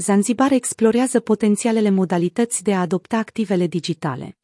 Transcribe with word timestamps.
Zanzibar 0.00 0.52
explorează 0.52 1.20
potențialele 1.20 1.90
modalități 1.90 2.62
de 2.62 2.74
a 2.74 2.80
adopta 2.80 3.16
activele 3.16 3.66
digitale. 3.66 4.38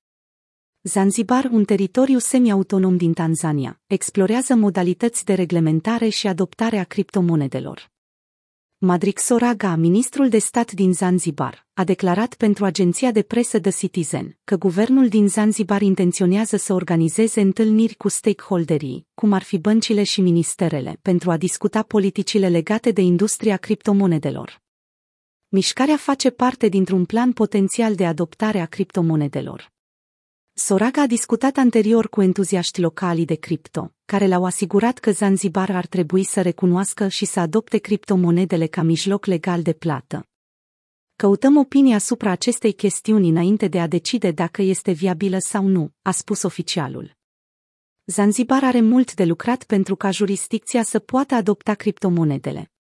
Zanzibar, 0.83 1.49
un 1.53 1.65
teritoriu 1.65 2.19
semi-autonom 2.19 2.97
din 2.97 3.13
Tanzania, 3.13 3.81
explorează 3.87 4.55
modalități 4.55 5.25
de 5.25 5.35
reglementare 5.35 6.09
și 6.09 6.27
adoptare 6.27 6.79
a 6.79 6.85
criptomonedelor. 6.85 7.91
Madrik 8.79 9.19
Soraga, 9.19 9.77
ministrul 9.77 10.29
de 10.29 10.39
stat 10.39 10.73
din 10.73 10.93
Zanzibar, 10.93 11.67
a 11.73 11.85
declarat 11.85 12.35
pentru 12.35 12.65
agenția 12.65 13.11
de 13.11 13.23
presă 13.23 13.61
The 13.61 13.71
Citizen 13.71 14.39
că 14.45 14.57
guvernul 14.57 15.09
din 15.09 15.29
Zanzibar 15.29 15.83
intenționează 15.83 16.57
să 16.57 16.73
organizeze 16.73 17.41
întâlniri 17.41 17.95
cu 17.95 18.09
stakeholderii, 18.09 19.07
cum 19.15 19.33
ar 19.33 19.43
fi 19.43 19.59
băncile 19.59 20.03
și 20.03 20.21
ministerele, 20.21 20.99
pentru 21.03 21.31
a 21.31 21.37
discuta 21.37 21.83
politicile 21.83 22.49
legate 22.49 22.91
de 22.91 23.01
industria 23.01 23.57
criptomonedelor. 23.57 24.64
Mișcarea 25.55 25.97
face 25.97 26.31
parte 26.31 26.69
dintr-un 26.69 27.05
plan 27.05 27.33
potențial 27.33 27.95
de 27.95 28.07
adoptare 28.07 28.61
a 28.61 28.67
criptomonedelor. 28.67 29.73
Soraga 30.53 31.03
a 31.03 31.07
discutat 31.07 31.57
anterior 31.57 32.09
cu 32.09 32.23
entuziaști 32.23 32.81
locali 32.81 33.25
de 33.25 33.35
cripto, 33.35 33.93
care 34.05 34.27
l-au 34.27 34.45
asigurat 34.45 34.99
că 34.99 35.11
Zanzibar 35.11 35.71
ar 35.71 35.87
trebui 35.87 36.25
să 36.25 36.43
recunoască 36.43 37.09
și 37.09 37.25
să 37.25 37.41
adopte 37.41 37.79
criptomonedele 37.79 38.67
ca 38.67 38.83
mijloc 38.83 39.27
legal 39.27 39.63
de 39.63 39.73
plată. 39.73 40.27
Căutăm 41.17 41.57
opinia 41.57 41.95
asupra 41.95 42.31
acestei 42.31 42.73
chestiuni 42.73 43.29
înainte 43.29 43.69
de 43.69 43.81
a 43.81 43.87
decide 43.87 44.31
dacă 44.31 44.63
este 44.63 44.93
viabilă 44.93 45.39
sau 45.39 45.67
nu, 45.67 45.91
a 46.03 46.11
spus 46.11 46.43
oficialul. 46.43 47.17
Zanzibar 48.05 48.65
are 48.65 48.81
mult 48.81 49.15
de 49.15 49.25
lucrat 49.25 49.65
pentru 49.65 49.97
ca 49.97 50.11
jurisdicția 50.11 50.83
să 50.83 50.99
poată 50.99 51.35
adopta 51.35 51.75
criptomonedele. 51.75 52.74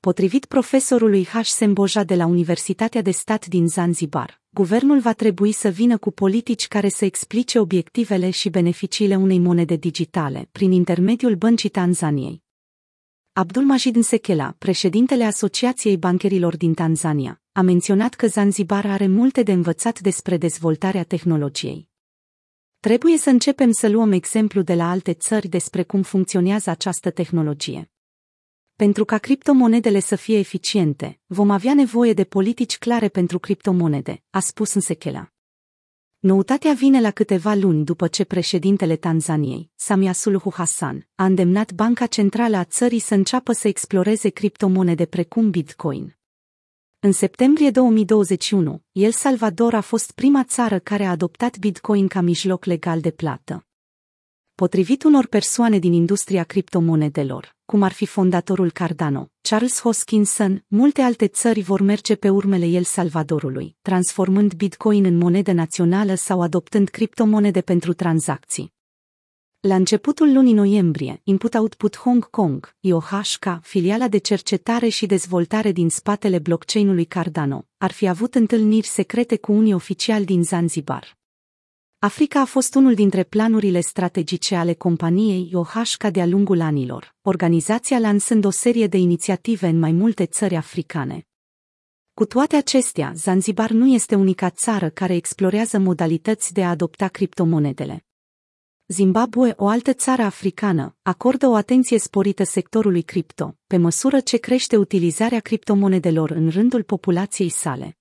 Potrivit 0.00 0.44
profesorului 0.44 1.24
H. 1.24 1.40
Semboja 1.42 2.04
de 2.04 2.14
la 2.14 2.26
Universitatea 2.26 3.02
de 3.02 3.10
Stat 3.10 3.46
din 3.46 3.68
Zanzibar, 3.68 4.42
guvernul 4.50 5.00
va 5.00 5.12
trebui 5.12 5.52
să 5.52 5.68
vină 5.68 5.98
cu 5.98 6.10
politici 6.10 6.68
care 6.68 6.88
să 6.88 7.04
explice 7.04 7.58
obiectivele 7.58 8.30
și 8.30 8.50
beneficiile 8.50 9.16
unei 9.16 9.38
monede 9.38 9.76
digitale 9.76 10.48
prin 10.52 10.72
intermediul 10.72 11.34
băncii 11.34 11.68
Tanzaniei. 11.68 12.42
Abdul 13.32 13.62
Majid 13.62 13.96
Nsekela, 13.96 14.54
președintele 14.58 15.24
Asociației 15.24 15.96
Bancherilor 15.96 16.56
din 16.56 16.74
Tanzania, 16.74 17.42
a 17.52 17.60
menționat 17.60 18.14
că 18.14 18.26
Zanzibar 18.26 18.86
are 18.86 19.06
multe 19.06 19.42
de 19.42 19.52
învățat 19.52 20.00
despre 20.00 20.36
dezvoltarea 20.36 21.04
tehnologiei. 21.04 21.88
Trebuie 22.78 23.16
să 23.16 23.30
începem 23.30 23.72
să 23.72 23.88
luăm 23.88 24.12
exemplu 24.12 24.62
de 24.62 24.74
la 24.74 24.90
alte 24.90 25.12
țări 25.12 25.48
despre 25.48 25.82
cum 25.82 26.02
funcționează 26.02 26.70
această 26.70 27.10
tehnologie. 27.10 27.90
Pentru 28.80 29.04
ca 29.04 29.18
criptomonedele 29.18 30.00
să 30.00 30.16
fie 30.16 30.38
eficiente, 30.38 31.20
vom 31.26 31.50
avea 31.50 31.74
nevoie 31.74 32.12
de 32.12 32.24
politici 32.24 32.78
clare 32.78 33.08
pentru 33.08 33.38
criptomonede, 33.38 34.22
a 34.30 34.40
spus 34.40 34.74
Nsekela. 34.74 35.32
Noutatea 36.18 36.72
vine 36.72 37.00
la 37.00 37.10
câteva 37.10 37.54
luni 37.54 37.84
după 37.84 38.08
ce 38.08 38.24
președintele 38.24 38.96
Tanzaniei, 38.96 39.70
Samia 39.74 40.12
Suluhu 40.12 40.52
Hassan, 40.54 41.08
a 41.14 41.24
îndemnat 41.24 41.72
Banca 41.72 42.06
Centrală 42.06 42.56
a 42.56 42.64
țării 42.64 42.98
să 42.98 43.14
înceapă 43.14 43.52
să 43.52 43.68
exploreze 43.68 44.28
criptomonede 44.28 45.06
precum 45.06 45.50
Bitcoin. 45.50 46.16
În 47.00 47.12
septembrie 47.12 47.70
2021, 47.70 48.82
El 48.92 49.10
Salvador 49.10 49.74
a 49.74 49.80
fost 49.80 50.12
prima 50.12 50.44
țară 50.44 50.78
care 50.78 51.04
a 51.04 51.10
adoptat 51.10 51.58
Bitcoin 51.58 52.08
ca 52.08 52.20
mijloc 52.20 52.64
legal 52.64 53.00
de 53.00 53.10
plată. 53.10 53.64
Potrivit 54.60 55.02
unor 55.02 55.26
persoane 55.26 55.78
din 55.78 55.92
industria 55.92 56.44
criptomonedelor, 56.44 57.56
cum 57.64 57.82
ar 57.82 57.92
fi 57.92 58.06
fondatorul 58.06 58.70
Cardano, 58.70 59.30
Charles 59.40 59.80
Hoskinson, 59.80 60.64
multe 60.68 61.00
alte 61.00 61.26
țări 61.26 61.60
vor 61.60 61.80
merge 61.80 62.14
pe 62.14 62.28
urmele 62.28 62.66
El 62.66 62.82
Salvadorului, 62.82 63.76
transformând 63.82 64.54
Bitcoin 64.54 65.04
în 65.04 65.16
monedă 65.16 65.52
națională 65.52 66.14
sau 66.14 66.42
adoptând 66.42 66.88
criptomonede 66.88 67.60
pentru 67.60 67.92
tranzacții. 67.92 68.72
La 69.60 69.74
începutul 69.74 70.32
lunii 70.32 70.52
noiembrie, 70.52 71.20
Input 71.24 71.54
Output 71.54 71.96
Hong 71.96 72.30
Kong, 72.30 72.74
IOHK, 72.80 73.60
filiala 73.62 74.08
de 74.08 74.18
cercetare 74.18 74.88
și 74.88 75.06
dezvoltare 75.06 75.72
din 75.72 75.88
spatele 75.88 76.38
blockchain-ului 76.38 77.04
Cardano, 77.04 77.66
ar 77.76 77.92
fi 77.92 78.08
avut 78.08 78.34
întâlniri 78.34 78.86
secrete 78.86 79.36
cu 79.36 79.52
unii 79.52 79.74
oficiali 79.74 80.24
din 80.24 80.42
Zanzibar. 80.42 81.18
Africa 82.02 82.40
a 82.40 82.44
fost 82.44 82.74
unul 82.74 82.94
dintre 82.94 83.24
planurile 83.24 83.80
strategice 83.80 84.54
ale 84.54 84.74
companiei 84.74 85.50
OHK 85.52 86.08
de-a 86.10 86.26
lungul 86.26 86.60
anilor, 86.60 87.14
organizația 87.22 87.98
lansând 87.98 88.44
o 88.44 88.50
serie 88.50 88.86
de 88.86 88.96
inițiative 88.96 89.66
în 89.66 89.78
mai 89.78 89.92
multe 89.92 90.26
țări 90.26 90.56
africane. 90.56 91.26
Cu 92.14 92.24
toate 92.24 92.56
acestea, 92.56 93.12
Zanzibar 93.14 93.70
nu 93.70 93.86
este 93.86 94.14
unica 94.14 94.50
țară 94.50 94.88
care 94.88 95.14
explorează 95.14 95.78
modalități 95.78 96.52
de 96.52 96.64
a 96.64 96.68
adopta 96.68 97.08
criptomonedele. 97.08 98.04
Zimbabwe, 98.86 99.54
o 99.56 99.68
altă 99.68 99.92
țară 99.92 100.22
africană, 100.22 100.96
acordă 101.02 101.46
o 101.46 101.54
atenție 101.54 101.98
sporită 101.98 102.44
sectorului 102.44 103.02
cripto, 103.02 103.56
pe 103.66 103.76
măsură 103.76 104.20
ce 104.20 104.36
crește 104.36 104.76
utilizarea 104.76 105.40
criptomonedelor 105.40 106.30
în 106.30 106.48
rândul 106.48 106.82
populației 106.82 107.48
sale. 107.48 107.99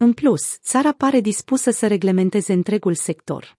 În 0.00 0.12
plus, 0.12 0.58
țara 0.60 0.92
pare 0.92 1.20
dispusă 1.20 1.70
să 1.70 1.86
reglementeze 1.86 2.52
întregul 2.52 2.94
sector. 2.94 3.58